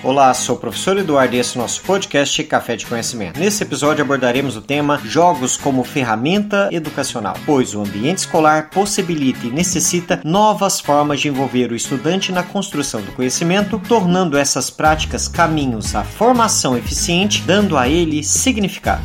Olá, 0.00 0.32
sou 0.32 0.54
o 0.54 0.58
professor 0.60 0.96
Eduardo 0.96 1.34
e 1.34 1.40
esse 1.40 1.56
é 1.56 1.58
o 1.58 1.62
nosso 1.62 1.82
podcast 1.82 2.44
Café 2.44 2.76
de 2.76 2.86
Conhecimento. 2.86 3.40
Nesse 3.40 3.64
episódio 3.64 4.04
abordaremos 4.04 4.56
o 4.56 4.62
tema 4.62 4.96
Jogos 5.04 5.56
como 5.56 5.82
ferramenta 5.82 6.68
educacional, 6.70 7.34
pois 7.44 7.74
o 7.74 7.80
ambiente 7.80 8.18
escolar 8.18 8.70
possibilita 8.70 9.44
e 9.44 9.50
necessita 9.50 10.20
novas 10.24 10.78
formas 10.78 11.20
de 11.20 11.26
envolver 11.26 11.72
o 11.72 11.74
estudante 11.74 12.30
na 12.30 12.44
construção 12.44 13.02
do 13.02 13.10
conhecimento, 13.10 13.76
tornando 13.88 14.38
essas 14.38 14.70
práticas 14.70 15.26
caminhos 15.26 15.92
à 15.96 16.04
formação 16.04 16.76
eficiente, 16.76 17.42
dando 17.42 17.76
a 17.76 17.88
ele 17.88 18.22
significado. 18.22 19.02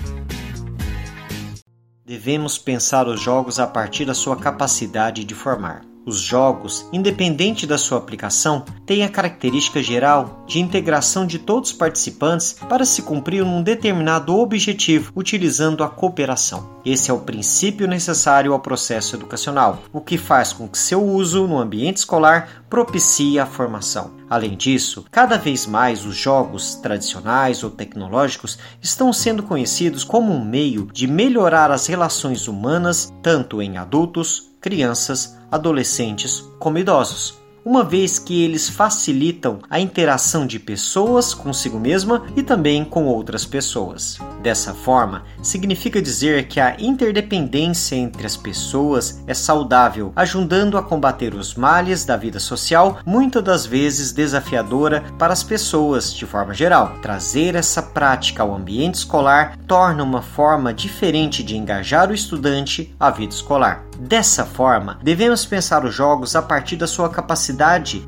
Devemos 2.06 2.60
pensar 2.60 3.08
os 3.08 3.20
jogos 3.20 3.60
a 3.60 3.66
partir 3.66 4.06
da 4.06 4.14
sua 4.14 4.36
capacidade 4.36 5.24
de 5.24 5.34
formar. 5.34 5.93
Os 6.06 6.20
jogos, 6.20 6.86
independente 6.92 7.66
da 7.66 7.78
sua 7.78 7.98
aplicação, 7.98 8.66
têm 8.86 9.04
a 9.04 9.10
característica 9.10 9.82
geral 9.82 10.44
de 10.46 10.60
integração 10.60 11.26
de 11.26 11.40
todos 11.40 11.70
os 11.70 11.76
participantes 11.76 12.58
para 12.68 12.84
se 12.84 13.02
cumprir 13.04 13.42
um 13.42 13.64
determinado 13.64 14.38
objetivo 14.38 15.14
utilizando 15.16 15.84
a 15.84 15.90
cooperação. 15.90 16.74
Esse 16.86 17.10
é 17.10 17.14
o 17.14 17.22
princípio 17.22 17.88
necessário 17.88 18.52
ao 18.52 18.60
processo 18.60 19.16
educacional, 19.16 19.82
o 19.94 20.02
que 20.02 20.18
faz 20.18 20.52
com 20.52 20.68
que 20.68 20.78
seu 20.78 21.02
uso 21.02 21.48
no 21.48 21.58
ambiente 21.58 21.98
escolar 21.98 22.63
propicie 22.74 23.38
a 23.38 23.46
formação. 23.46 24.16
Além 24.28 24.58
disso, 24.58 25.06
cada 25.12 25.38
vez 25.38 25.68
mais 25.68 26.08
os 26.08 26.16
jogos 26.16 26.74
tradicionais 26.74 27.64
ou 27.64 27.70
tecnológicos 27.70 28.58
estão 28.82 29.14
sendo 29.14 29.44
conhecidos 29.44 30.04
como 30.04 30.34
um 30.34 30.44
meio 30.44 30.88
de 30.92 31.06
melhorar 31.06 31.70
as 31.70 31.86
relações 31.86 32.48
humanas 32.48 33.14
tanto 33.22 33.62
em 33.62 33.78
adultos, 33.78 34.50
crianças, 34.60 35.38
adolescentes 35.52 36.44
como 36.58 36.80
idosos 36.80 37.43
uma 37.66 37.84
vez 37.84 38.20
que 38.20 38.44
eles 38.44 38.70
facilitam 38.70 39.60
a 39.70 39.80
interação 39.80 40.46
de 40.46 40.60
pessoas 40.60 41.34
consigo 41.34 41.80
mesma 41.80 42.24
e 42.36 42.44
também 42.44 42.84
com 42.84 43.06
outras 43.06 43.46
pessoas. 43.46 44.20
Dessa 44.42 44.74
forma, 44.74 45.24
significa 45.42 46.02
dizer 46.02 46.48
que 46.48 46.60
a 46.60 46.76
interdependência 46.80 47.96
entre 47.96 48.26
as 48.26 48.36
pessoas 48.36 49.24
é 49.26 49.34
saudável, 49.34 50.12
ajudando 50.16 50.78
a 50.78 50.84
combater 50.84 51.34
os 51.34 51.56
males 51.56 52.04
da 52.04 52.18
vida 52.18 52.40
social, 52.40 53.00
muitas 53.06 53.44
das 53.44 53.66
vezes 53.66 54.12
desafiadora 54.12 55.04
para 55.18 55.34
as 55.34 55.44
pessoas 55.44 56.14
de 56.14 56.26
forma 56.26 56.54
geral. 56.54 56.98
Trazer 57.02 57.56
essa 57.56 57.82
prática 57.82 58.44
ao 58.44 58.54
ambiente 58.54 58.96
escolar 58.96 59.58
torna 59.68 60.04
uma 60.04 60.22
forma 60.22 60.74
diferente 60.74 61.44
de 61.44 61.56
engajar 61.56 62.10
o 62.10 62.14
estudante 62.14 62.94
à 63.00 63.10
vida 63.10 63.34
escolar. 63.34 63.86
Dessa 64.00 64.44
forma, 64.44 65.00
devemos 65.02 65.46
pensar 65.46 65.86
os 65.86 65.94
jogos 65.94 66.36
a 66.36 66.42
partir 66.42 66.76
da 66.76 66.88
sua 66.88 67.10
capacidade, 67.10 67.53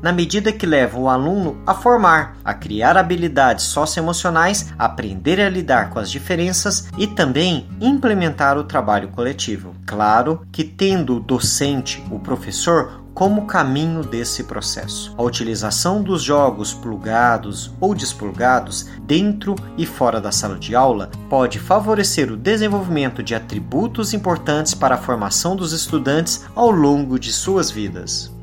na 0.02 0.12
medida 0.12 0.52
que 0.52 0.66
levam 0.66 1.02
o 1.02 1.08
aluno 1.08 1.56
a 1.66 1.74
formar, 1.74 2.36
a 2.44 2.52
criar 2.52 2.96
habilidades 2.96 3.64
socioemocionais, 3.66 4.72
aprender 4.78 5.40
a 5.40 5.48
lidar 5.48 5.90
com 5.90 5.98
as 5.98 6.10
diferenças 6.10 6.88
e 6.98 7.06
também 7.06 7.68
implementar 7.80 8.58
o 8.58 8.64
trabalho 8.64 9.08
coletivo. 9.08 9.74
Claro 9.86 10.46
que 10.50 10.64
tendo 10.64 11.16
o 11.16 11.20
docente, 11.20 12.02
o 12.10 12.18
professor, 12.18 13.06
como 13.16 13.46
caminho 13.46 14.02
desse 14.02 14.44
processo. 14.44 15.14
A 15.16 15.22
utilização 15.22 16.02
dos 16.02 16.22
jogos 16.22 16.74
plugados 16.74 17.72
ou 17.80 17.94
desplugados 17.94 18.90
dentro 19.06 19.54
e 19.78 19.86
fora 19.86 20.20
da 20.20 20.30
sala 20.30 20.58
de 20.58 20.74
aula 20.74 21.10
pode 21.30 21.58
favorecer 21.58 22.30
o 22.30 22.36
desenvolvimento 22.36 23.22
de 23.22 23.34
atributos 23.34 24.12
importantes 24.12 24.74
para 24.74 24.96
a 24.96 24.98
formação 24.98 25.56
dos 25.56 25.72
estudantes 25.72 26.44
ao 26.54 26.70
longo 26.70 27.18
de 27.18 27.32
suas 27.32 27.70
vidas 27.70 28.35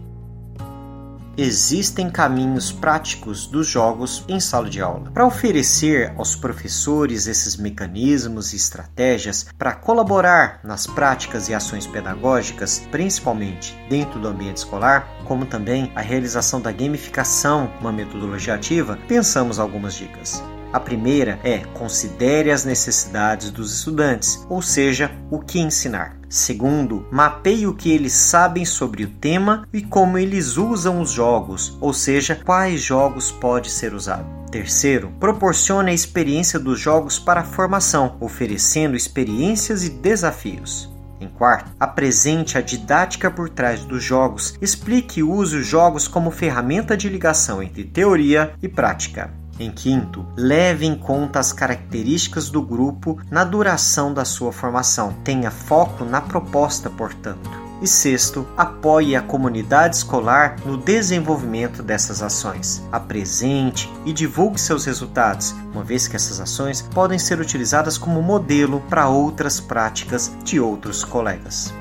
existem 1.38 2.09
caminhos 2.09 2.72
práticos 2.72 3.48
dos 3.48 3.67
jogos 3.67 4.23
em 4.28 4.39
sala 4.39 4.70
de 4.70 4.81
aula. 4.81 5.12
Para 5.12 5.26
oferecer 5.26 6.14
aos 6.17 6.36
professores 6.36 7.28
esses 7.28 7.58
mecanismos 7.58 8.53
e 8.53 8.56
estratégias 8.56 9.48
para 9.58 9.73
colaborar 9.73 10.59
nas 10.64 10.86
práticas 10.86 11.50
e 11.50 11.53
ações 11.53 11.88
pedagógicas, 11.88 12.81
principalmente 12.91 13.78
dentro 13.90 14.19
do 14.19 14.28
ambiente 14.28 14.57
escolar, 14.57 15.07
como 15.25 15.46
também 15.46 15.91
a 15.96 16.02
realização 16.02 16.62
da 16.62 16.72
gamificação, 16.72 17.72
uma 17.80 17.91
metodologia 17.91 18.56
ativa, 18.56 18.97
pensamos 19.07 19.59
algumas 19.59 19.96
dicas. 19.96 20.44
A 20.74 20.80
primeira 20.80 21.40
é 21.44 21.59
considere 21.59 22.50
as 22.50 22.66
necessidades 22.66 23.52
dos 23.52 23.72
estudantes, 23.72 24.44
ou 24.50 24.59
seja, 24.59 25.12
o 25.30 25.40
que 25.40 25.59
ensinar. 25.59 26.22
Segundo, 26.33 27.05
mapeie 27.11 27.67
o 27.67 27.75
que 27.75 27.91
eles 27.91 28.11
sabem 28.11 28.66
sobre 28.66 29.03
o 29.03 29.07
tema 29.07 29.67
e 29.71 29.83
como 29.83 30.17
eles 30.17 30.57
usam 30.57 30.99
os 30.99 31.11
jogos, 31.11 31.77
ou 31.79 31.94
seja, 31.94 32.33
quais 32.33 32.81
jogos 32.81 33.31
pode 33.31 33.69
ser 33.69 33.94
usado. 33.94 34.25
Terceiro, 34.49 35.11
proporcione 35.19 35.91
a 35.91 35.94
experiência 35.94 36.57
dos 36.57 36.79
jogos 36.79 37.19
para 37.19 37.41
a 37.41 37.44
formação, 37.44 38.17
oferecendo 38.19 38.97
experiências 38.97 39.83
e 39.83 39.91
desafios. 39.91 40.91
Em 41.21 41.27
quarto, 41.27 41.71
apresente 41.79 42.57
a 42.57 42.61
didática 42.61 43.29
por 43.29 43.47
trás 43.47 43.81
dos 43.85 44.03
jogos, 44.03 44.57
explique 44.59 45.19
e 45.19 45.23
use 45.23 45.55
os 45.55 45.67
jogos 45.67 46.07
como 46.07 46.31
ferramenta 46.31 46.97
de 46.97 47.09
ligação 47.09 47.61
entre 47.61 47.83
teoria 47.83 48.55
e 48.59 48.67
prática. 48.67 49.43
Em 49.59 49.69
quinto, 49.69 50.25
leve 50.36 50.86
em 50.86 50.96
conta 50.96 51.40
as 51.40 51.53
características 51.53 52.50
do 52.50 52.62
grupo 52.62 53.19
na 53.30 53.44
duração 53.44 54.14
da 54.14 54.25
sua 54.25 54.52
formação. 54.52 55.14
Tenha 55.24 55.52
foco 55.52 56.03
na 56.03 56.22
proposta, 56.22 56.90
portanto. 56.90 57.50
E 57.81 57.88
sexto, 57.88 58.47
apoie 58.58 59.16
a 59.16 59.22
comunidade 59.22 59.97
escolar 59.97 60.56
no 60.66 60.78
desenvolvimento 60.78 61.84
dessas 61.84 62.24
ações. 62.24 62.81
Apresente 62.92 63.92
e 64.06 64.13
divulgue 64.13 64.59
seus 64.59 64.86
resultados, 64.86 65.53
uma 65.74 65.84
vez 65.84 66.08
que 66.08 66.16
essas 66.16 66.40
ações 66.40 66.81
podem 66.81 67.19
ser 67.19 67.40
utilizadas 67.40 67.97
como 67.97 68.22
modelo 68.22 68.81
para 68.90 69.09
outras 69.09 69.59
práticas 69.59 70.31
de 70.44 70.59
outros 70.59 71.03
colegas. 71.03 71.74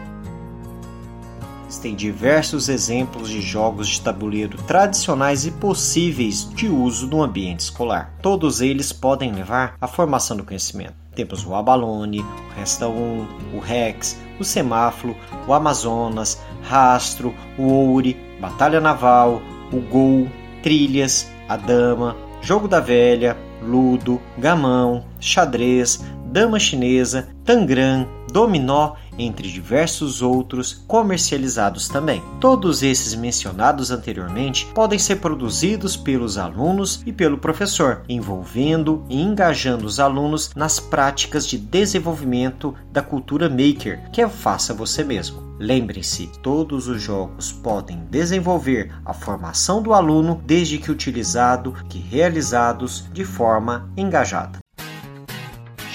Existem 1.73 1.95
diversos 1.95 2.69
exemplos 2.69 3.31
de 3.31 3.41
jogos 3.41 3.89
de 3.89 4.03
tabuleiro 4.03 4.59
tradicionais 4.65 5.47
e 5.47 5.51
possíveis 5.51 6.47
de 6.55 6.69
uso 6.69 7.07
no 7.07 7.23
ambiente 7.23 7.61
escolar. 7.61 8.13
Todos 8.21 8.61
eles 8.61 8.93
podem 8.93 9.33
levar 9.33 9.75
à 9.81 9.87
formação 9.87 10.37
do 10.37 10.45
conhecimento. 10.45 10.93
Temos 11.15 11.47
o 11.47 11.55
Abalone, 11.55 12.21
o 12.21 12.55
Resta 12.55 12.87
1, 12.87 13.27
o 13.55 13.59
Rex, 13.59 14.21
o 14.39 14.45
Semáforo, 14.45 15.17
o 15.49 15.55
Amazonas, 15.55 16.39
Rastro, 16.63 17.35
o 17.57 17.63
Oure, 17.63 18.21
Batalha 18.39 18.79
Naval, 18.79 19.41
o 19.73 19.81
Gol, 19.81 20.29
Trilhas, 20.63 21.27
a 21.49 21.57
Dama, 21.57 22.15
Jogo 22.43 22.69
da 22.69 22.81
Velha, 22.81 23.35
Ludo, 23.63 24.21
Gamão, 24.37 25.07
Xadrez, 25.19 26.05
Dama 26.27 26.59
Chinesa, 26.59 27.31
Tangram, 27.47 28.07
Dominó 28.33 28.95
entre 29.19 29.51
diversos 29.51 30.23
outros 30.23 30.83
comercializados 30.87 31.89
também. 31.89 32.23
Todos 32.41 32.83
esses 32.83 33.15
mencionados 33.15 33.91
anteriormente 33.91 34.67
podem 34.75 34.99
ser 34.99 35.17
produzidos 35.17 35.97
pelos 35.97 36.39
alunos 36.39 37.03
e 37.05 37.13
pelo 37.13 37.39
professor, 37.39 38.03
envolvendo 38.09 39.05
e 39.09 39.21
engajando 39.21 39.87
os 39.87 40.01
alunos 40.01 40.51
nas 40.57 40.81
práticas 40.81 41.47
de 41.47 41.59
desenvolvimento 41.59 42.75
da 42.91 43.03
cultura 43.03 43.49
maker, 43.49 44.11
que 44.11 44.23
é 44.23 44.29
faça 44.29 44.73
você 44.73 45.05
mesmo. 45.05 45.53
Lembrem-se, 45.59 46.27
todos 46.43 46.89
os 46.89 47.01
jogos 47.01 47.53
podem 47.53 48.05
desenvolver 48.11 48.93
a 49.05 49.13
formação 49.13 49.81
do 49.81 49.93
aluno 49.93 50.43
desde 50.45 50.79
que 50.79 50.91
utilizado 50.91 51.75
e 51.95 51.99
realizados 51.99 53.05
de 53.13 53.25
forma 53.25 53.89
engajada. 53.97 54.59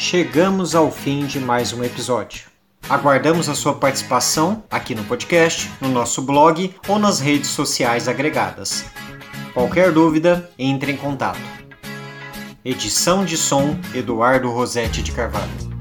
Chegamos 0.09 0.73
ao 0.73 0.89
fim 0.89 1.25
de 1.25 1.37
mais 1.37 1.73
um 1.73 1.83
episódio. 1.83 2.45
Aguardamos 2.87 3.49
a 3.49 3.53
sua 3.53 3.73
participação 3.73 4.63
aqui 4.71 4.95
no 4.95 5.03
podcast, 5.03 5.69
no 5.81 5.89
nosso 5.89 6.21
blog 6.21 6.73
ou 6.87 6.97
nas 6.97 7.19
redes 7.19 7.49
sociais 7.49 8.07
agregadas. 8.07 8.85
Qualquer 9.53 9.91
dúvida, 9.91 10.49
entre 10.57 10.93
em 10.93 10.95
contato. 10.95 11.41
Edição 12.63 13.25
de 13.25 13.35
som 13.35 13.77
Eduardo 13.93 14.49
Rosetti 14.49 15.03
de 15.03 15.11
Carvalho. 15.11 15.76